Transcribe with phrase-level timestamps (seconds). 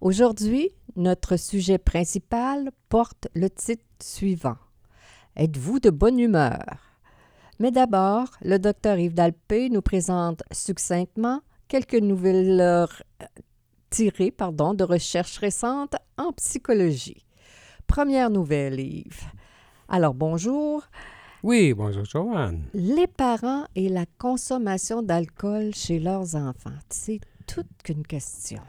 [0.00, 4.56] Aujourd'hui, notre sujet principal porte le titre suivant.
[5.34, 6.62] Êtes-vous de bonne humeur?
[7.58, 12.86] Mais d'abord, le docteur Yves Dalpé nous présente succinctement quelques nouvelles euh,
[13.90, 17.26] tirées pardon, de recherches récentes en psychologie.
[17.88, 19.24] Première nouvelle, Yves.
[19.88, 20.84] Alors, bonjour.
[21.42, 22.62] Oui, bonjour Joanne.
[22.72, 28.62] Les parents et la consommation d'alcool chez leurs enfants, c'est toute qu'une question.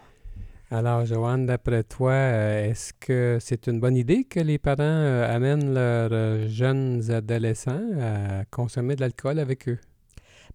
[0.72, 5.36] Alors, Joanne, d'après toi, euh, est-ce que c'est une bonne idée que les parents euh,
[5.36, 9.80] amènent leurs euh, jeunes adolescents à consommer de l'alcool avec eux?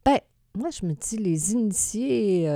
[0.04, 0.18] Ben,
[0.56, 2.48] moi, je me dis, les initier,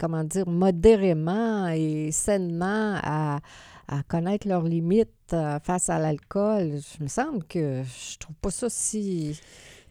[0.00, 3.38] comment dire, modérément et sainement à,
[3.86, 8.68] à connaître leurs limites face à l'alcool, je me semble que je trouve pas ça
[8.68, 9.38] si...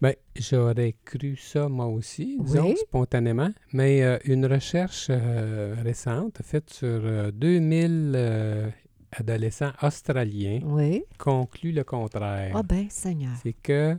[0.01, 2.75] Bien, j'aurais cru ça moi aussi, disons, Oui.
[2.77, 8.69] spontanément, mais euh, une recherche euh, récente faite sur euh, 2000 euh,
[9.11, 11.03] adolescents australiens Oui.
[11.17, 12.53] conclut le contraire.
[12.55, 13.33] Ah ben, Seigneur.
[13.43, 13.97] C'est que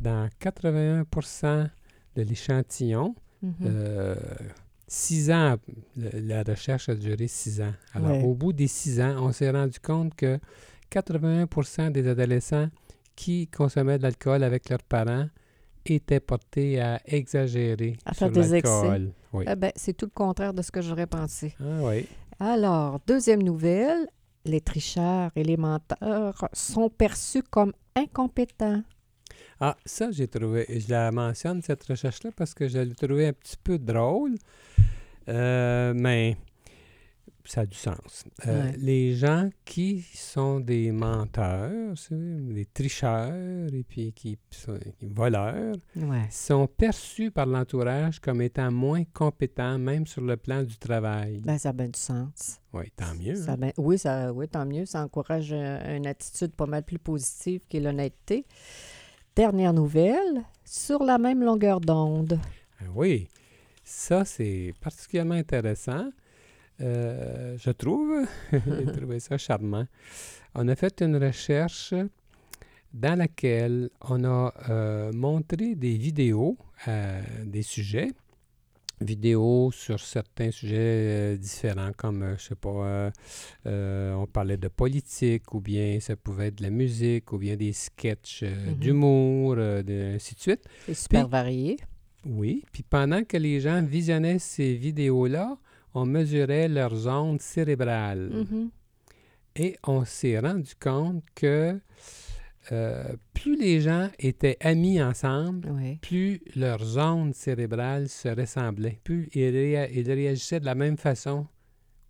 [0.00, 1.04] dans 81
[2.14, 3.52] de l'échantillon, Mhm.
[3.66, 4.14] Euh,
[4.88, 5.56] six ans,
[5.94, 7.74] la recherche a duré six ans.
[7.92, 10.38] Alors, au bout des six ans, on s'est rendu compte que
[10.88, 12.68] 81 des adolescents
[13.16, 15.26] qui consommaient de l'alcool avec leurs parents
[15.86, 19.10] étaient portés à exagérer À sur faire des excès.
[19.32, 19.44] Oui.
[19.46, 21.54] Ah ben, c'est tout le contraire de ce que j'aurais pensé.
[21.60, 22.06] Ah oui.
[22.38, 24.06] Alors, deuxième nouvelle,
[24.44, 28.82] les tricheurs et les menteurs sont perçus comme incompétents.
[29.60, 30.66] Ah, ça, j'ai trouvé.
[30.68, 34.34] Je la mentionne, cette recherche-là, parce que je l'ai trouvé un petit peu drôle.
[35.28, 36.36] Euh, mais
[37.46, 38.24] ça a du sens.
[38.46, 38.74] Euh, Ouais.
[38.78, 46.26] Les gens qui sont des menteurs, des tricheurs et puis qui sont qui voleurs, Ouais.
[46.30, 51.40] sont perçus par l'entourage comme étant moins compétents, même sur le plan du travail.
[51.44, 52.58] Ben, ça a bien du sens.
[52.72, 53.36] oui, tant mieux.
[53.36, 53.56] Ça hein.
[53.58, 54.84] ben- oui, ça, oui, tant mieux.
[54.86, 58.44] Ça encourage euh, une attitude pas mal plus positive qui est l'honnêteté.
[59.34, 62.38] Dernière nouvelle, sur la même longueur d'onde.
[62.80, 63.28] Ah Oui,
[63.84, 66.10] ça c'est particulièrement intéressant.
[66.80, 69.86] Euh, je trouve, j'ai trouvé ça charmant.
[70.54, 71.94] On a fait une recherche
[72.92, 76.56] dans laquelle on a euh, montré des vidéos
[76.86, 78.08] à des sujets,
[79.00, 83.10] vidéos sur certains sujets euh, différents, comme, euh, je sais pas, euh,
[83.66, 87.56] euh, on parlait de politique, ou bien ça pouvait être de la musique, ou bien
[87.56, 88.74] des sketchs euh, Mhm.
[88.74, 90.64] d'humour, euh, ainsi de suite.
[90.86, 91.76] C'est super Puis- varié.
[92.28, 95.56] Oui, puis pendant que les gens visionnaient ces vidéos-là,
[95.96, 98.28] on mesurait leurs ondes cérébrales.
[98.32, 98.70] Mhm.
[99.56, 101.80] Et on s'est rendu compte que
[102.72, 105.96] euh, plus les gens étaient amis ensemble, Oui.
[106.02, 108.98] plus leurs ondes cérébrales se ressemblaient.
[109.04, 111.46] Plus ils, réa- ils réagissaient de la même façon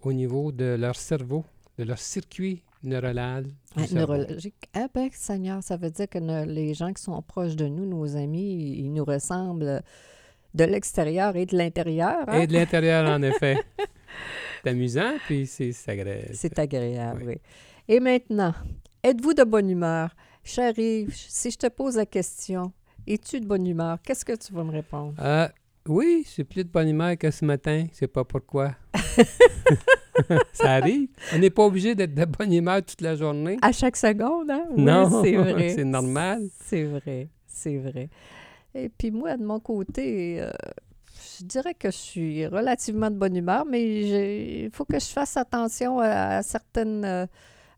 [0.00, 1.44] au niveau de leur cerveau,
[1.78, 3.44] de leur circuit neuronal.
[3.76, 4.68] Ah, neurologique.
[4.74, 7.86] Ah ben, Seigneur, ça veut dire que ne- les gens qui sont proches de nous,
[7.86, 9.82] nos amis, ils nous ressemblent
[10.56, 12.24] de l'extérieur et de l'intérieur.
[12.26, 12.40] hein?
[12.40, 13.58] Et de l'intérieur, en effet.
[14.64, 16.30] C'est amusant, puis c'est agréable.
[16.32, 17.34] C'est agréable, Oui.
[17.34, 17.40] oui.
[17.88, 18.52] Et maintenant,
[19.04, 20.10] êtes-vous de bonne humeur?
[20.42, 22.72] Cher Yves, si je te pose la question,
[23.06, 23.98] es-tu de bonne humeur?
[24.02, 25.14] Qu'est-ce que tu vas me répondre?
[25.20, 25.46] Euh,
[25.88, 27.86] oui, je suis plus de bonne humeur que ce matin.
[27.92, 28.74] Je sais pas pourquoi.
[30.52, 31.08] ça arrive.
[31.34, 33.56] On n'est pas obligé d'être de bonne humeur toute la journée.
[33.62, 34.64] À chaque seconde, hein?
[34.70, 35.68] Oui, non, c'est vrai.
[35.76, 36.42] c'est normal.
[36.64, 38.08] C'est vrai, c'est vrai.
[38.76, 40.50] Et puis moi, de mon côté, euh,
[41.38, 45.36] je dirais que je suis relativement de bonne humeur, mais il faut que je fasse
[45.36, 47.26] attention à, à certaines, euh,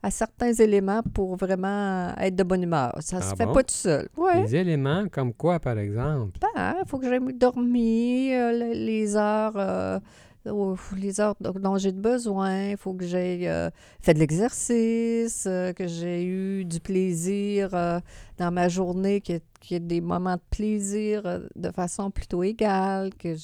[0.03, 2.93] à certains éléments pour vraiment être de bonne humeur.
[3.01, 3.53] Ça se Ah fait bon?
[3.53, 4.09] pas tout seul.
[4.17, 4.43] Ouais.
[4.43, 6.39] Des éléments comme quoi, par exemple?
[6.41, 9.99] Ben, il faut que j'aille dormir euh, le- les heures, euh,
[10.97, 12.71] les heures do- dont j'ai besoin.
[12.71, 13.71] Il faut que euh,
[14.01, 17.71] fait de l'exercice, que j'ai eu du plaisir
[18.39, 19.41] dans ma journée, qu'il
[19.71, 23.35] y, ait- des moments de plaisir euh, de façon plutôt égale, que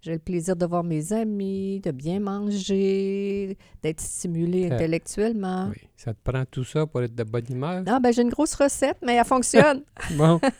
[0.00, 5.68] j'ai le plaisir de voir mes amis, de bien manger, d'être stimulé intellectuellement.
[5.70, 5.82] Oui.
[5.96, 7.82] Ça te prend tout ça pour être de bonne humeur?
[7.86, 9.82] Ah, ben j'ai une grosse recette, mais elle fonctionne.
[10.16, 10.38] Bon.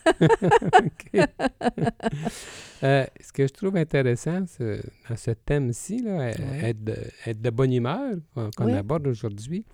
[2.82, 6.34] Euh, ce que je trouve intéressant dans ce thème-ci, là, Ouais.
[6.64, 8.74] être, de, être de bonne humeur, qu'on qu'on Oui.
[8.74, 9.64] aborde aujourd'hui,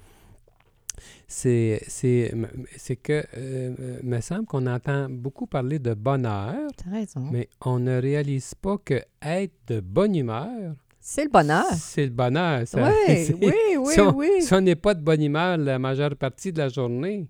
[1.27, 2.33] C'est, c'est,
[2.77, 7.25] c'est que, euh, me semble qu'on entend beaucoup parler de bonheur, T'as raison.
[7.33, 11.65] mais on ne réalise pas que être de bonne humeur, C'est le bonheur.
[11.75, 12.67] c'est le bonheur.
[12.67, 12.91] ça.
[12.91, 12.93] Oui,
[13.27, 14.29] C'est- oui, oui, si on, oui.
[14.41, 17.29] si on n'est pas de bonne humeur la majeure partie de la journée,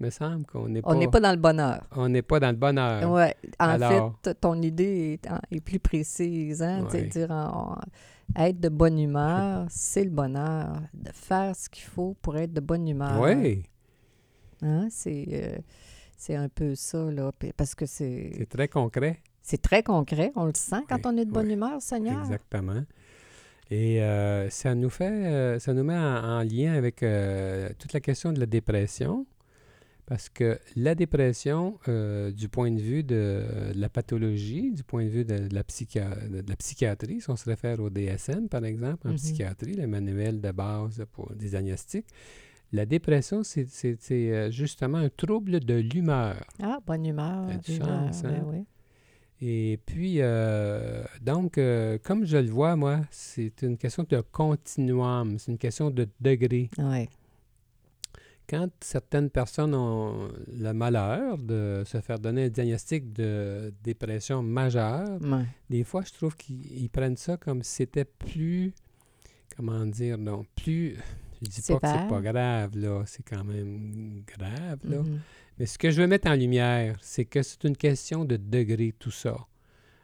[0.00, 1.82] me semble qu'on n'est pas, On n'est pas dans le bonheur.
[1.96, 3.10] on n'est pas dans le bonheur.
[3.10, 3.34] Ouais.
[3.58, 6.62] En Alors- fait, ton idée est, est plus précise.
[6.62, 6.86] Hein?
[6.92, 7.26] Ouais.
[7.30, 7.74] En-
[8.36, 10.80] être de bonne humeur, c'est le bonheur.
[10.94, 13.20] De faire ce qu'il faut pour être de bonne humeur.
[13.20, 13.62] Oui,
[14.62, 14.88] Hein?
[14.90, 15.58] C'est, euh,
[16.16, 17.30] c'est un peu ça, là.
[17.56, 19.20] Parce que c'est, c'est très concret.
[19.40, 20.32] c'est très concret.
[20.34, 21.52] On le sent quand Oui, on est de bonne oui.
[21.54, 22.18] humeur, Seigneur.
[22.20, 22.82] Exactement.
[23.70, 27.92] Et euh, ça nous fait, euh, ça nous met en, en lien avec euh, toute
[27.92, 29.26] la question de la dépression,
[30.08, 33.44] parce que la dépression, euh, du point de vue de,
[33.74, 37.78] la pathologie, du point de vue de, la de la psychiatrie, si on se réfère
[37.80, 39.16] au DSM, par exemple, en Mhm.
[39.18, 42.06] psychiatrie, le manuel de base pour des diagnostics,
[42.72, 43.66] la dépression, c'est
[44.10, 46.42] euh, justement un trouble de l'humeur.
[46.62, 47.46] Ah, bonne humeur.
[47.62, 48.46] Du humeur, chance, ben hein?
[48.50, 48.64] oui.
[49.40, 55.38] Et puis, euh, donc, euh, comme je le vois, moi, c'est une question de continuum,
[55.38, 56.70] c'est une question de degré.
[56.78, 57.08] Ouais.
[58.48, 65.20] Quand certaines personnes ont le malheur de se faire donner un diagnostic de dépression majeure,
[65.20, 65.44] Ouais.
[65.68, 68.72] des fois, je trouve qu'ils ils prennent ça comme si c'était plus,
[69.56, 70.96] comment dire, non, plus,
[71.42, 75.02] je dis pas que c'est pas grave, là, c'est quand même grave, là.
[75.02, 75.18] Mhm.
[75.58, 78.94] Mais ce que je veux mettre en lumière, c'est que c'est une question de degré,
[78.98, 79.36] tout ça.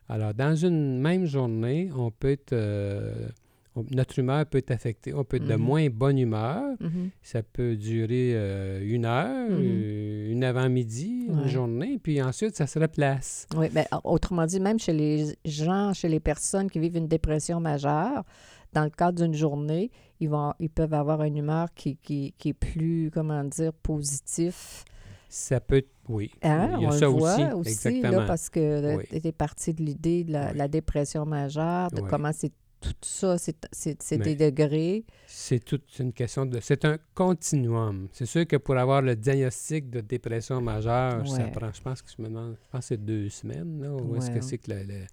[0.09, 2.53] Alors, dans une même journée, on peut être.
[2.53, 3.29] euh,
[3.77, 5.13] on- notre humeur peut être affectée.
[5.15, 5.63] On peut être de Mhm.
[5.63, 6.63] moins bonne humeur.
[6.81, 7.11] Mhm.
[7.23, 9.59] Ça peut durer euh, une heure, Mhm.
[9.61, 13.47] euh, une avant-midi, une journée, puis ensuite, ça se replace.
[13.57, 17.61] Oui, ben, autrement dit, même chez les gens, chez les personnes qui vivent une dépression
[17.61, 18.25] majeure,
[18.73, 22.49] dans le cadre d'une journée, ils, vont, ils peuvent avoir une humeur qui, qui, qui
[22.51, 24.85] est plus, comment dire, positif.
[25.29, 25.89] Ça peut être.
[26.09, 26.31] Oui.
[26.43, 26.73] Hein?
[26.77, 27.45] Il y a On ça le voit aussi.
[27.55, 28.21] aussi, exactement.
[28.21, 29.05] là, parce que Oui.
[29.11, 30.59] tu es parti de l'idée de la, Oui.
[30.59, 32.09] la dépression majeure, de Oui.
[32.11, 32.53] comment c'est
[32.93, 35.05] tout ça, c'est des degrés.
[35.27, 36.61] C'est toute une question de.
[36.61, 38.09] C'est un continuum.
[38.13, 41.51] C'est sûr que pour avoir le diagnostic de dépression majeure, ça Ouais.
[41.51, 43.93] prend, je pense que je me demande, je pense que c'est deux semaines, là.
[43.95, 44.83] Où est-ce que c'est que le.
[44.85, 45.07] le-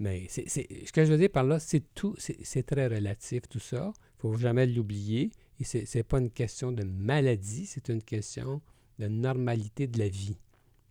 [0.00, 3.58] Mais c'est, ce que je veux dire par là, c'est tout, c'est, très relatif, tout
[3.58, 3.92] ça.
[3.96, 5.30] Il faut jamais l'oublier.
[5.60, 8.60] Et c'est, c'est pas une question de maladie, c'est une question
[9.00, 10.36] de normalité de la vie.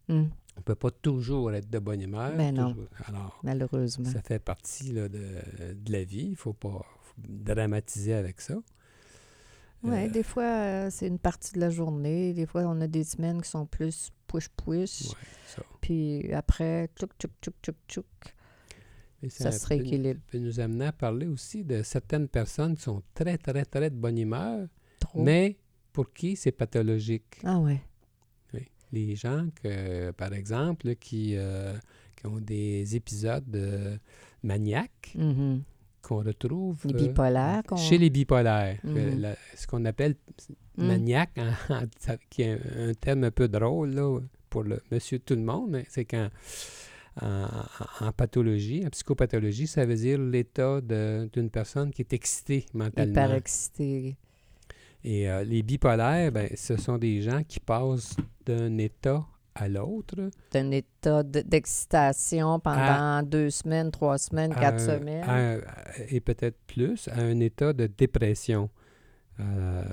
[0.09, 2.35] Hum, On peut pas toujours être de bonne humeur.
[2.35, 2.71] Ben non.
[2.73, 2.87] toujours.
[3.05, 4.09] Alors, malheureusement.
[4.09, 5.19] ça fait partie là, de,
[5.73, 6.27] de la vie.
[6.31, 8.55] Il faut pas faut dramatiser avec ça.
[9.83, 12.33] Oui, Euh, des fois, euh, c'est une partie de la journée.
[12.33, 15.09] Des fois, on a des semaines qui sont plus push-push.
[15.09, 15.15] ouais,
[15.47, 15.61] ça.
[15.81, 18.05] Puis après, tchouk, tchouk, tchouk, tchouk, tchouk,
[19.21, 20.19] Mais ça se rééquilibre.
[20.31, 23.95] peut nous amener à parler aussi de certaines personnes qui sont très, très, très de
[23.95, 24.67] bonne humeur,
[24.99, 25.21] Trop.
[25.23, 25.57] mais
[25.93, 27.37] pour qui c'est pathologique.
[27.43, 27.79] Ah ouais.
[28.91, 31.73] Les gens, que, par exemple, qui, euh,
[32.15, 33.97] qui ont des épisodes euh,
[34.43, 35.61] maniaques Mhm.
[36.01, 37.63] qu'on retrouve Les euh, bipolaires.
[37.77, 38.79] chez les bipolaires.
[38.83, 39.19] Mhm.
[39.19, 40.15] la- ce qu'on appelle
[40.77, 40.87] Mm.
[40.87, 44.19] maniaque, en- en- ça- qui est un, un terme un peu drôle là,
[44.49, 46.29] pour le monsieur tout le monde, c'est quand
[47.19, 53.11] en, pathologie, en psychopathologie, ça veut dire l'état d'une personne qui est excitée mentalement.
[53.11, 54.17] Hyper excité.
[55.03, 58.15] Et euh, les bipolaires, ben, ce sont des gens qui passent
[58.45, 59.25] d'un état
[59.55, 60.29] à l'autre.
[60.51, 65.23] d'un état de- d'excitation pendant deux semaines, trois semaines, quatre un- semaines.
[65.27, 65.59] un-
[66.09, 68.69] et peut-être plus, à un état de dépression.
[69.39, 69.83] Euh,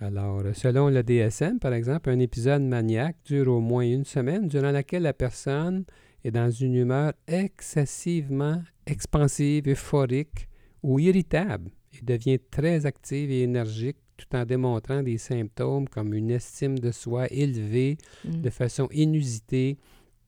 [0.00, 4.70] alors, selon le DSM, par exemple, un épisode maniaque dure au moins une semaine, durant
[4.72, 5.84] laquelle la personne
[6.24, 10.48] est dans une humeur excessivement expansive, euphorique
[10.82, 13.98] ou irritable et devient très active et énergique
[14.28, 18.40] tout en démontrant des symptômes comme une estime de soi élevée Mm.
[18.42, 19.76] de façon inusitée,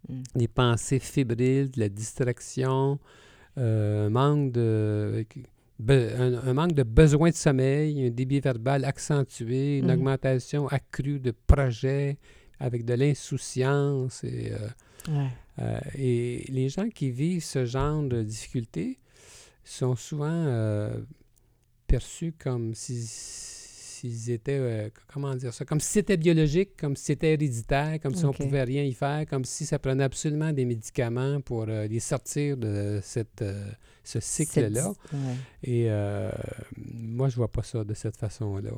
[0.09, 0.23] Mm.
[0.37, 2.99] des pensées fébriles, de la distraction,
[3.57, 5.25] euh, un, manque de,
[5.83, 9.95] be- un, un manque de besoin de sommeil, un débit verbal accentué, une Mhm.
[9.95, 12.19] augmentation accrue de projets
[12.59, 14.25] avec de l'insouciance.
[14.25, 14.69] Et, euh,
[15.09, 15.29] Ouais.
[15.61, 18.99] euh, et les gens qui vivent ce genre de difficultés
[19.65, 21.01] sont souvent euh,
[21.87, 23.07] perçus comme si-
[24.11, 28.15] s'ils étaient, euh, comment dire ça, comme si c'était biologique, comme si c'était héréditaire, comme
[28.15, 31.87] si on pouvait rien y faire, comme si ça prenait absolument des médicaments pour euh,
[31.87, 33.71] les sortir de cette, euh,
[34.03, 34.89] ce cycle-là.
[35.13, 35.19] Ouais.
[35.63, 35.89] Et
[36.77, 38.71] moi, je vois pas ça de cette façon-là.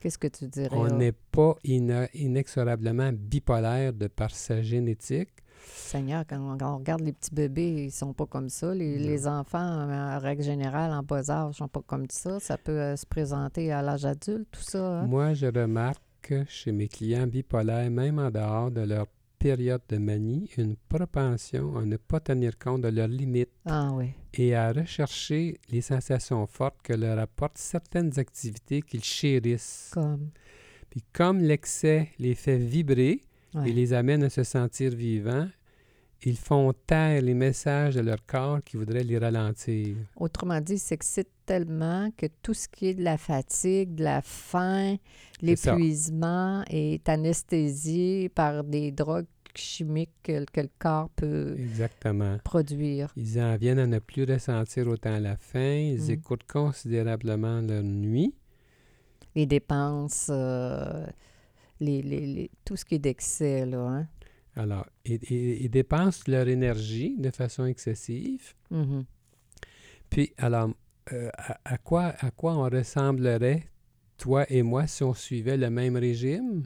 [0.00, 0.68] Qu'est-ce que tu dirais?
[0.72, 5.28] On n'est pas ina- inexorablement bipolaire de par sa génétique.
[5.66, 8.74] Seigneur, quand on, quand on regarde les petits bébés, ils sont pas comme ça.
[8.74, 12.38] Les, enfants, en règle générale, en bas âge, sont pas comme ça.
[12.40, 15.00] Ça peut euh, se présenter à l'âge adulte, tout ça.
[15.00, 15.06] hein?
[15.06, 16.00] Moi, je remarque
[16.48, 19.06] chez mes clients bipolaires, même en dehors de leur
[19.38, 24.10] période de manie, une propension à ne pas tenir compte de leurs limites Ah oui.
[24.34, 29.90] et à rechercher les sensations fortes que leur apportent certaines activités qu'ils chérissent.
[29.94, 30.28] Comme?
[30.90, 33.22] Puis comme l'excès les fait vibrer
[33.54, 33.70] ouais.
[33.70, 35.48] et les amène à se sentir vivants,
[36.22, 39.96] ils font taire les messages de leur corps qui voudraient les ralentir.
[40.16, 44.20] Autrement dit, ils s'excitent tellement que tout ce qui est de la fatigue, de la
[44.22, 44.96] faim,
[45.40, 52.38] l'épuisement est anesthésié par des drogues chimiques que, que le corps peut Exactement.
[52.44, 53.12] produire.
[53.16, 56.10] Ils en viennent à ne plus ressentir autant la faim, ils Mm.
[56.10, 58.34] écoutent considérablement leur nuit.
[59.34, 61.06] Les dépenses, euh,
[61.80, 63.78] les, les- les- tout ce qui est d'excès, là.
[63.88, 64.08] Hein?
[64.56, 68.54] Alors, ils, ils- ils dépensent leur énergie de façon excessive.
[68.70, 69.04] Mhm.
[70.10, 70.70] Puis, alors,
[71.12, 73.64] euh, à, à quoi, à quoi on ressemblerait,
[74.18, 76.64] toi et moi, si on suivait le même régime?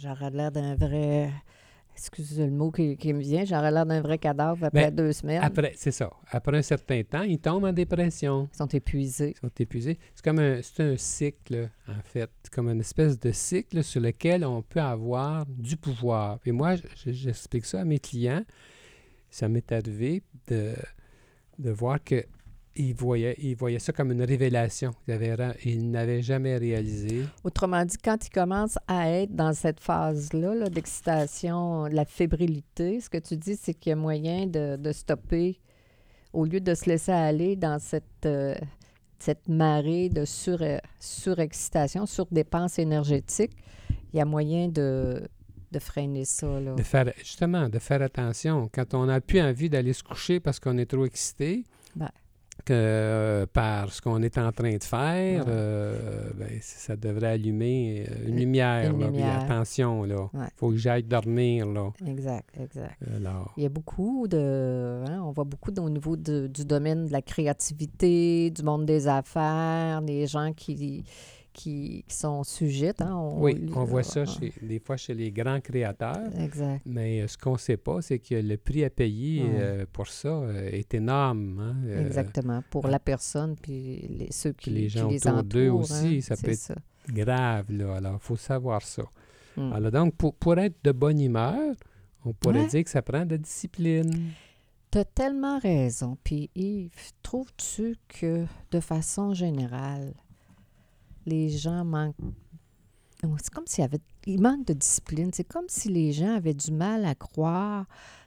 [0.00, 1.30] J'aurais l'air d'un vrai.
[1.96, 3.44] Excusez le mot qui, qui me vient.
[3.44, 5.40] J'aurais l'air d'un vrai cadavre après Ben, deux semaines.
[5.42, 6.10] Après, c'est ça.
[6.30, 8.48] Après un certain temps, ils tombent en dépression.
[8.52, 9.30] Ils sont épuisés.
[9.36, 9.98] Ils sont épuisés.
[10.14, 12.30] C'est comme un, c'est un cycle, en fait.
[12.42, 16.38] C'est comme une espèce de cycle sur lequel on peut avoir du pouvoir.
[16.40, 18.44] Puis moi, je- j'explique ça à mes clients.
[19.30, 20.74] Ça m'est arrivé de,
[21.58, 22.24] de voir que
[22.76, 24.92] ils voyaient, ils voyaient ça comme une révélation
[25.64, 27.24] ils n'avaient jamais réalisé.
[27.44, 33.00] Autrement dit, quand ils commencent à être dans cette phase-là là, d'excitation, de la fébrilité,
[33.00, 35.60] ce que tu dis, c'est qu'il y a moyen de, de stopper,
[36.32, 38.54] au lieu de se laisser aller dans cette, euh,
[39.18, 40.58] cette marée de sur,
[41.00, 43.52] surexcitation, surdépense énergétique,
[44.12, 45.28] il y a moyen de,
[45.72, 46.60] de freiner ça.
[46.60, 46.74] Là.
[46.74, 48.68] De faire, justement, de faire attention.
[48.72, 51.64] Quand on n'a plus envie d'aller se coucher parce qu'on est trop excité,
[51.94, 52.10] Ben.
[52.64, 55.52] Que euh, par ce qu'on est en train de faire, Ouais.
[55.52, 58.90] euh, ben, ça devrait allumer euh, une lumière.
[58.90, 59.40] une là, lumière.
[59.42, 60.28] attention, là.
[60.34, 60.46] Ouais.
[60.56, 61.90] faut que j'aille dormir, là.
[62.06, 62.96] Exact, exact.
[63.16, 65.04] Alors, Il y a beaucoup de.
[65.08, 69.06] hein, on voit beaucoup au niveau de- du domaine de la créativité, du monde des
[69.08, 71.04] affaires, des gens qui,
[71.56, 72.92] qui, qui sont sujets.
[73.00, 76.28] hein, on- oui, on voit ça chez, des fois chez les grands créateurs.
[76.38, 76.82] Exact.
[76.84, 80.06] Mais euh, ce qu'on ne sait pas, c'est que le prix à payer euh, pour
[80.08, 81.58] ça euh, est énorme.
[81.60, 82.00] hein.
[82.00, 82.62] Exactement.
[82.70, 86.20] Pour la personne, puis les, ceux qui, les qui gens les autour d'eux aussi, hein,
[86.20, 86.74] ça peut être ça.
[87.08, 87.96] grave, là.
[87.96, 89.04] Alors, il faut savoir ça.
[89.56, 89.72] Mm.
[89.72, 91.74] Alors, donc, pour, pour être de bonne humeur,
[92.24, 92.66] on pourrait Ouais.
[92.66, 94.12] dire que ça prend de la discipline.
[94.90, 96.18] Tu as tellement raison.
[96.22, 100.12] Puis Yves, trouves-tu que de façon générale,
[101.26, 102.16] les gens manquent.
[103.24, 104.00] Oh, C'est comme s'il y avait.
[104.26, 105.30] Il manque de discipline.
[105.32, 107.86] C'est comme si les gens avaient du mal à croire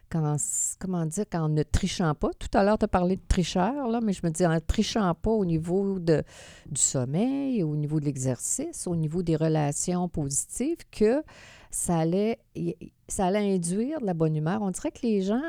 [0.09, 0.35] qu'en,
[0.79, 2.29] comment dire, qu'en ne trichant pas.
[2.37, 4.59] Tout à l'heure, tu as parlé de tricheur, là, mais je me dis en ne
[4.59, 6.23] trichant pas au niveau de,
[6.69, 11.23] du sommeil, au niveau de l'exercice, au niveau des relations positives, que
[11.71, 12.39] ça allait,
[13.07, 14.61] ça allait induire de la bonne humeur.
[14.61, 15.41] On dirait que les gens.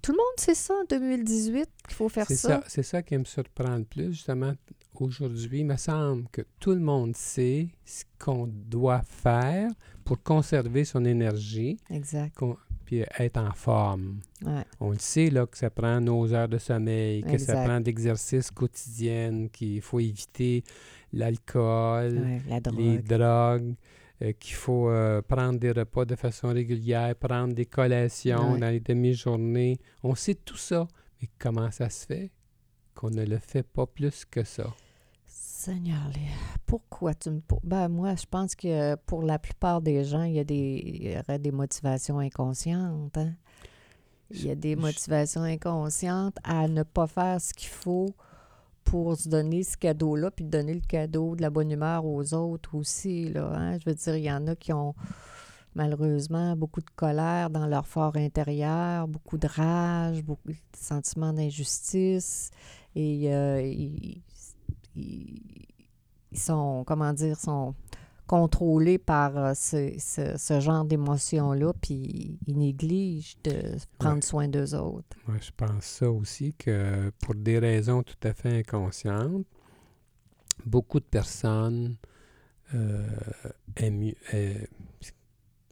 [0.00, 2.36] Tout le monde sait ça en 2018 qu'il faut faire ça.
[2.36, 4.52] ça, c'est ça qui me surprend le plus, justement.
[5.00, 9.70] Aujourd'hui, il me semble que tout le monde sait ce qu'on doit faire
[10.04, 12.36] pour conserver son énergie Exact.
[12.84, 14.20] puis être en forme.
[14.44, 14.64] Ouais.
[14.80, 18.50] On le sait, là, que ça prend nos heures de sommeil, que ça prend d'exercices
[18.50, 20.64] quotidiens, qu'il faut éviter
[21.12, 23.18] l'alcool, Ouais, la les drogue.
[23.18, 23.74] drogues,
[24.22, 28.58] euh, qu'il faut euh, prendre des repas de façon régulière, prendre des collations Ouais.
[28.58, 29.78] dans les demi-journées.
[30.02, 30.88] On sait tout ça.
[31.20, 32.30] Mais comment ça se fait
[32.94, 34.74] qu'on ne le fait pas plus que ça?
[35.68, 36.10] Seigneur,
[36.64, 37.42] pourquoi tu me...
[37.62, 41.12] Ben, moi, je pense que pour la plupart des gens, il y, a des, il
[41.12, 43.18] y aurait des motivations inconscientes.
[43.18, 43.34] hein.
[44.30, 48.14] Il y a des motivations inconscientes à ne pas faire ce qu'il faut
[48.82, 52.74] pour se donner ce cadeau-là, puis donner le cadeau de la bonne humeur aux autres
[52.74, 53.28] aussi.
[53.28, 53.78] Là, hein.
[53.78, 54.94] Je veux dire, il y en a qui ont
[55.74, 62.52] malheureusement beaucoup de colère dans leur fort intérieur, beaucoup de rage, beaucoup de sentiments d'injustice.
[62.96, 64.22] Et euh, ils,
[64.98, 65.66] ils-
[66.32, 67.74] ils sont, comment dire, sont
[68.26, 74.20] contrôlés par euh, ce, ce- ce genre d'émotions-là, puis ils négligent de prendre Ouais.
[74.22, 75.16] soin d'eux autres.
[75.26, 79.46] Moi, je pense ça aussi que pour des raisons tout à fait inconscientes,
[80.66, 81.96] beaucoup de personnes
[82.74, 83.06] euh,
[83.76, 84.54] aiment mieux, euh,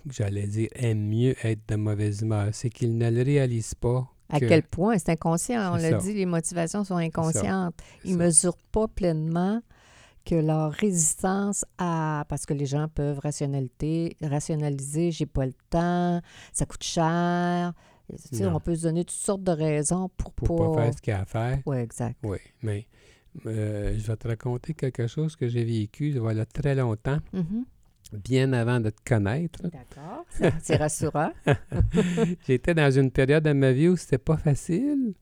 [0.08, 2.48] j'allais dire, aiment mieux être de mauvaise humeur.
[2.54, 4.10] C'est qu'ils ne le réalisent pas.
[4.28, 4.98] À que- quel point?
[4.98, 7.74] C'est inconscient, on l'a dit, les motivations sont inconscientes.
[8.04, 9.60] Ils ne mesurent pas pleinement
[10.24, 12.24] que leur résistance à...
[12.28, 16.20] Parce que les gens peuvent rationalité, rationaliser, j'ai pas le temps,
[16.52, 17.72] ça coûte cher,
[18.30, 20.74] Tu sais, on peut se donner toutes sortes de raisons pour, pour pas...
[20.76, 21.60] pas faire ce qu'il y a à faire.
[21.66, 22.16] Oui, exact.
[22.24, 22.86] Oui, mais
[23.46, 27.64] euh, je vais te raconter quelque chose que j'ai vécu voilà très longtemps, Mhm.
[28.12, 29.62] Bien avant de te connaître.
[29.62, 30.24] D'accord.
[30.62, 31.32] C'est- rassurant.
[32.46, 35.14] J'étais dans une période de ma vie où c'était pas facile.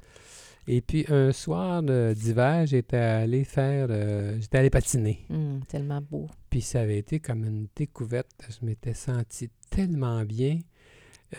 [0.67, 5.21] Et puis un soir d'hiver, j'étais allé faire, euh, j'étais allé patiner.
[5.29, 6.27] Hum, tellement beau.
[6.49, 8.31] Puis ça avait été comme une découverte.
[8.49, 10.59] Je m'étais senti tellement bien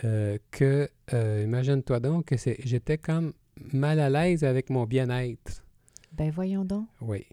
[0.04, 3.32] euh, que, euh, imagine-toi donc que c'est- j'étais comme
[3.72, 5.64] mal à l'aise avec mon bien-être.
[6.12, 6.86] Ben voyons donc.
[7.00, 7.24] Oui.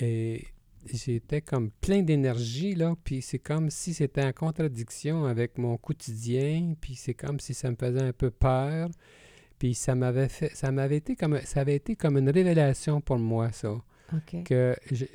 [0.00, 0.44] Et
[0.86, 6.74] j'étais comme plein d'énergie, là, puis c'est comme si c'était en contradiction avec mon quotidien,
[6.80, 8.88] puis c'est comme si ça me faisait un peu peur.
[9.58, 13.18] Puis ça m'avait fait, ça m'avait été comme, ça avait été comme une révélation pour
[13.18, 13.80] moi, ça.
[14.44, 15.06] Que je,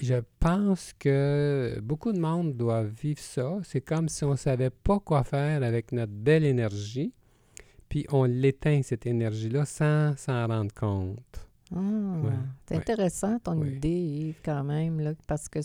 [0.00, 3.58] je pense que beaucoup de monde doit vivre ça.
[3.62, 7.12] C'est comme si on ne savait pas quoi faire avec notre belle énergie,
[7.88, 11.48] puis on l'éteint, cette énergie-là, sans s'en rendre compte.
[11.76, 12.30] Ah,
[12.66, 12.80] c'est ouais.
[12.80, 13.72] intéressant ton Ouais.
[13.72, 15.58] idée, Yves, quand même, là, parce que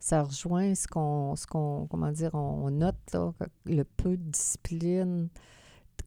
[0.00, 3.32] ça rejoint ce qu'on, ce qu'on comment dire, on, note, là,
[3.66, 5.28] le peu de discipline.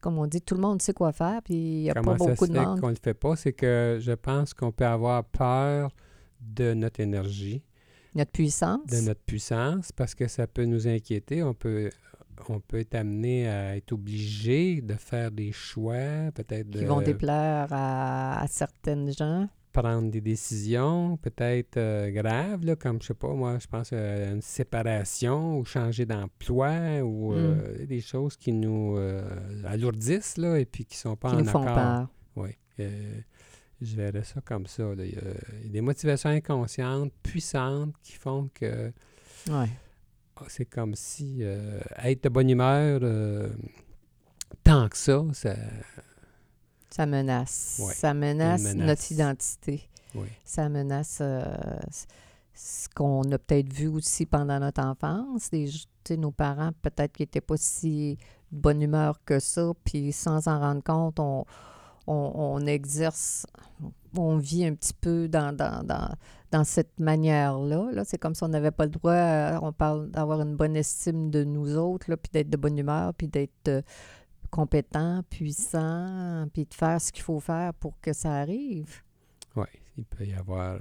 [0.00, 2.26] Comme on dit, tout le monde sait quoi faire, puis il n'y a Comment pas
[2.26, 2.80] beaucoup de monde.
[2.80, 3.36] qu'on le fait pas?
[3.36, 5.92] C'est que je pense qu'on peut avoir peur
[6.40, 7.62] de notre énergie,
[8.14, 8.84] Notre puissance.
[8.86, 11.42] de notre puissance, parce que ça peut nous inquiéter.
[11.42, 11.90] On peut,
[12.50, 17.00] on peut être amené à être obligé de faire des choix, peut-être de qui vont
[17.00, 19.48] déplaire à, à certaines gens.
[19.72, 24.28] prendre des décisions, peut-être euh, graves, là, comme je sais pas, moi, je pense euh,
[24.28, 27.36] à une séparation ou changer d'emploi ou Mm.
[27.36, 29.22] euh, des choses qui nous euh,
[29.64, 31.74] alourdissent là, et puis qui sont pas qui en nous font accord.
[31.74, 32.08] peur.
[32.36, 32.50] Oui.
[32.80, 33.20] euh,
[33.80, 34.82] je verrais ça comme ça.
[34.94, 35.04] là.
[35.04, 35.22] Il y a,
[35.60, 38.92] il y a des motivations inconscientes, puissantes, qui font que
[39.50, 39.68] Ouais.
[40.36, 43.48] Ah, c'est comme si euh, être de bonne humeur, euh,
[44.64, 45.54] tant que ça, ça.
[46.90, 47.80] Ça menace.
[47.82, 48.86] Ouais, Ça menace, menace.
[48.86, 49.88] notre identité.
[50.14, 50.28] Oui.
[50.44, 51.44] Ça menace euh,
[52.54, 55.50] ce qu'on a peut-être vu aussi pendant notre enfance.
[56.04, 58.18] Sais, nos parents, peut-être qu'ils n'étaient pas si
[58.50, 61.44] de bonne humeur que ça, puis sans s'en rendre compte, on,
[62.06, 63.46] on, on exerce,
[64.16, 66.10] on vit un petit peu dans, dans, dans,
[66.52, 67.90] dans cette manière-là.
[67.92, 68.04] Là.
[68.04, 71.30] C'est comme si on n'avait pas le droit, euh, on parle d'avoir une bonne estime
[71.30, 73.82] de nous autres, là, puis d'être de bonne humeur, puis d'être euh,
[74.50, 79.02] compétent, puissant, puis de faire ce qu'il faut faire pour que ça arrive.
[79.56, 79.64] Oui,
[79.96, 80.74] il peut y avoir.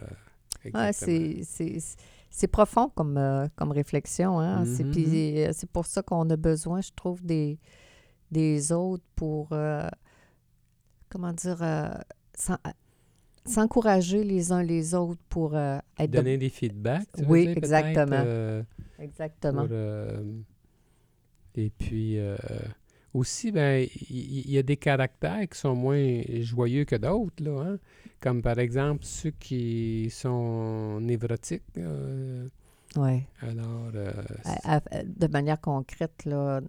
[0.66, 1.78] euh, c'est, c'est,
[2.30, 4.40] c'est profond comme, euh, comme réflexion.
[4.40, 4.66] Hein?
[4.66, 4.92] C'est, Mhm.
[4.92, 7.58] puis, euh, c'est pour ça qu'on a besoin, je trouve, des,
[8.30, 9.50] des autres pour,
[11.10, 11.58] comment dire,
[12.36, 12.58] s'en-
[13.46, 17.08] s'encourager les uns les autres pour euh, être de- Donner des feedbacks.
[17.28, 18.24] Oui, dire, exactement.
[18.26, 18.64] euh,
[19.00, 19.62] Exactement.
[19.64, 20.22] pour, euh,
[21.56, 22.18] et puis
[23.14, 27.78] aussi, ben, il y, a des caractères qui sont moins joyeux que d'autres, là, hein.
[28.22, 31.64] Comme par exemple ceux qui sont névrotiques.
[32.96, 33.24] Ouais.
[33.42, 33.92] alors,
[34.46, 36.62] À- à- de manière concrète, là,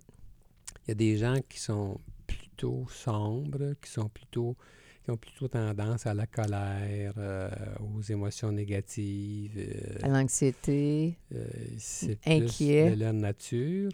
[0.86, 4.56] il y a des gens qui sont plutôt sombres, qui sont plutôt
[5.04, 7.50] qui ont plutôt tendance à la colère, euh,
[7.96, 9.52] aux émotions négatives.
[9.56, 11.16] euh, à l'anxiété.
[11.34, 11.44] Euh,
[11.78, 12.86] c'est Inquiet.
[12.88, 13.90] plus de leur nature.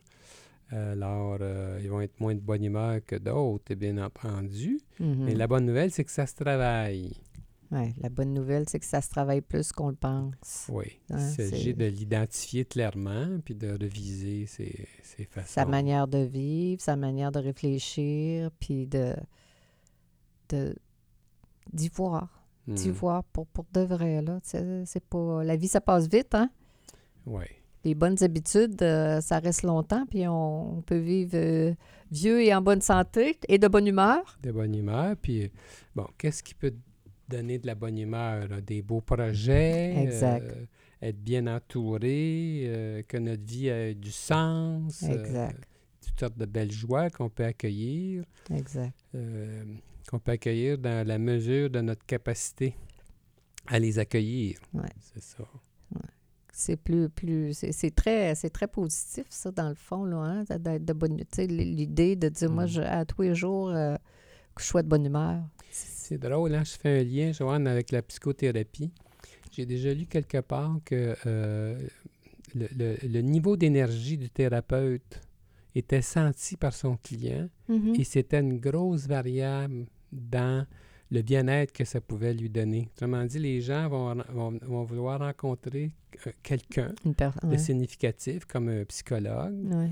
[0.70, 4.78] Alors, euh, ils vont être moins de bonne humeur que d'autres, bien entendu.
[5.00, 5.24] Mhm.
[5.24, 7.12] Mais la bonne nouvelle, c'est que ça se travaille.
[7.70, 10.66] Ouais, la bonne nouvelle, c'est que ça se travaille plus qu'on le pense.
[10.70, 10.98] Oui.
[11.10, 15.46] Hein, Il s'agit c'est- de l'identifier clairement, puis de reviser ses, ses façons.
[15.48, 19.14] Sa manière de vivre, sa manière de réfléchir, puis de,
[20.50, 20.74] de
[21.72, 22.42] d'y voir.
[22.66, 22.92] D'y Mm.
[22.92, 24.40] voir pour, pour de vrai, là.
[24.42, 25.42] C'est pas...
[25.42, 26.50] La vie, ça passe vite, hein?
[27.26, 27.44] Oui.
[27.84, 31.72] Les bonnes habitudes, euh, ça reste longtemps, puis on, on peut vivre euh,
[32.10, 34.38] vieux et en bonne santé et de bonne humeur.
[34.42, 35.14] De bonne humeur.
[35.22, 35.48] Puis, euh,
[35.94, 36.74] bon, qu'est-ce qui peut
[37.28, 38.48] donner de la bonne humeur?
[38.48, 38.60] là?
[38.60, 39.94] Des beaux projets.
[40.02, 40.44] Exact.
[40.50, 40.64] euh,
[41.00, 45.02] être bien entouré, que notre vie ait du sens.
[45.04, 45.56] Exact.
[46.04, 48.24] toutes sortes de belles joies qu'on peut accueillir.
[48.52, 48.92] Exact.
[50.08, 52.74] Qu'on peut accueillir dans la mesure de notre capacité
[53.66, 54.58] à les accueillir.
[54.72, 54.88] Ouais.
[55.00, 55.44] C'est ça.
[56.52, 60.16] C'est plus, plus, c'est très, très positif, ça, dans le fond, là,
[60.50, 62.68] hein, d'être de bonne, l'idée de dire, moi, Mm.
[62.68, 63.94] je, à tous les jours, euh,
[64.56, 65.40] que je sois de bonne humeur.
[65.70, 66.64] C'est drôle, hein?
[66.64, 68.90] je fais un lien, Joanne, avec la psychothérapie.
[69.52, 71.78] J'ai déjà lu quelque part que euh,
[72.56, 75.20] le, le- le niveau d'énergie du thérapeute
[75.76, 77.94] était senti par son client Mhm.
[78.00, 80.66] et c'était une grosse variable dans
[81.10, 82.90] le bien-être que ça pouvait lui donner.
[82.94, 85.92] Autrement dit, les gens vont, vont, vont vouloir rencontrer
[86.26, 87.58] euh, quelqu'un de ouais.
[87.58, 89.90] significatif comme un psychologue Ouais.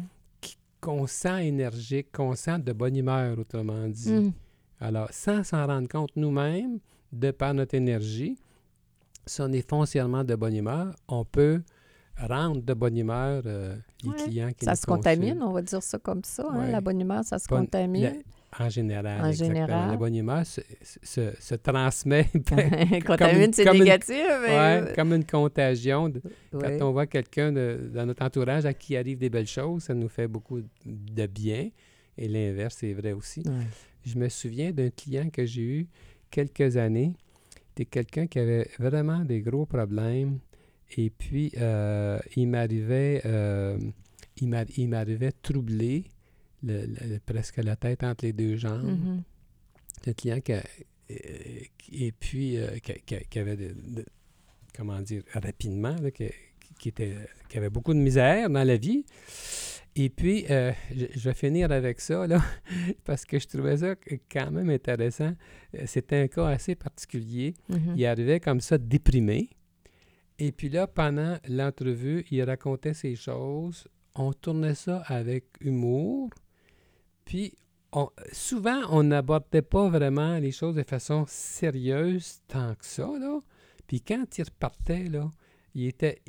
[0.81, 4.13] qu'on sent énergique, qu'on sent de bonne humeur, autrement dit.
[4.13, 4.33] Mm.
[4.81, 6.81] Alors, sans s'en rendre compte nous-mêmes,
[7.13, 8.37] de par notre énergie,
[9.25, 11.63] si on est foncièrement de bonne humeur, on peut
[12.19, 13.75] rendre de bonne humeur euh,
[14.05, 14.17] les Ouais.
[14.17, 16.47] clients qui Ça nous se contamine, on va dire ça comme ça.
[16.51, 16.69] hein.
[16.71, 18.23] La bonne humeur, ça se Bonne- contamine.
[18.59, 19.55] En général, En exactement.
[19.67, 19.91] général.
[19.91, 20.61] La bonne humeur se,
[21.03, 22.27] se- se transmet
[23.07, 24.17] contamine, c'est négatif.
[24.43, 24.49] mais-
[24.87, 26.09] ouais, comme une contagion.
[26.09, 26.23] de-.
[26.53, 30.09] Quand on voit quelqu'un dans notre entourage à qui arrivent des belles choses, ça nous
[30.09, 31.69] fait beaucoup de bien.
[32.19, 33.43] Et l'inverse, c'est vrai aussi.
[34.05, 35.87] Je me souviens d'un client que j'ai eu
[36.31, 37.13] quelques années.
[37.69, 40.39] C'était quelqu'un qui avait vraiment des gros problèmes.
[40.97, 43.77] Et puis, euh, il m'arrivait euh,
[44.41, 46.05] il m'arrivait troublé,
[46.67, 48.99] le- le- presque la tête entre les deux jambes.
[50.03, 50.63] C'est un client qui a-
[51.11, 51.15] euh,
[51.93, 54.05] et puis euh, qui, qui- qui avait de, de-
[54.77, 56.29] comment dire rapidement là, qui,
[56.79, 57.15] qui était
[57.49, 59.05] qui avait beaucoup de misère dans la vie.
[59.99, 62.43] Et puis euh, je, je vais finir avec ça là
[63.05, 63.95] parce que je trouvais ça
[64.31, 65.33] quand même intéressant.
[65.87, 67.55] C'était un cas assez particulier.
[67.69, 67.95] Mhm.
[67.97, 69.49] il arrivait comme ça déprimé.
[70.39, 73.87] Et puis là pendant l'entrevue il racontait ses choses.
[74.15, 76.31] On tournait ça avec humour
[77.27, 77.53] puis
[77.93, 83.41] on- souvent, on n'abordait pas vraiment les choses de façon sérieuse tant que ça, là.
[83.87, 85.31] Puis quand il repartait, là,
[85.75, 86.21] il était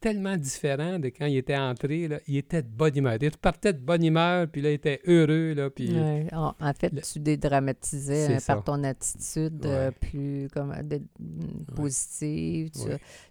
[0.00, 2.18] tellement différent de quand il était entré, là.
[2.26, 3.18] Il était de bonne humeur.
[3.20, 5.94] Il repartait de bonne humeur, puis là, il était heureux, là, puis...
[6.00, 6.26] Ouais.
[6.32, 11.02] En, en fait, le- tu dédramatisais hein, par ton attitude euh, plus comme, euh, de-
[11.74, 12.70] positive.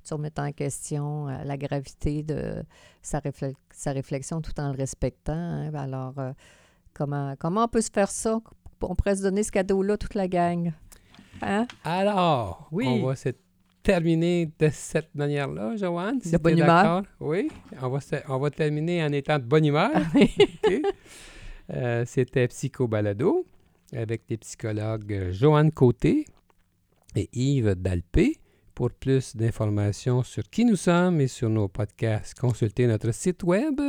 [0.04, 2.64] Tu, remettais en question euh, la gravité de
[3.02, 5.34] sa, réfle- sa réflexion tout en le respectant.
[5.34, 5.74] hein.
[5.74, 6.32] Alors, euh,
[6.96, 8.40] comment, comment on peut se faire ça?
[8.82, 10.72] On pourrait se donner ce cadeau-là, toute la gang.
[11.42, 11.68] Hein?
[11.84, 12.88] Alors, Oui.
[12.88, 13.30] on va se
[13.84, 16.20] terminer de cette manière-là, Joanne.
[16.22, 17.04] si De bonne humeur.
[17.20, 17.50] Oui,
[17.82, 19.92] on va, se- on va terminer en étant de bonne humeur.
[21.74, 23.44] Euh, C'était Psycho Balado
[23.92, 26.26] avec les psychologues Joanne Côté
[27.16, 28.36] et Yves Dalpé.
[28.76, 33.80] Pour plus d'informations sur qui nous sommes et sur nos podcasts, consultez notre site web